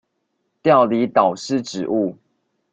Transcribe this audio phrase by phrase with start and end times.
[0.63, 2.17] 調離導師職務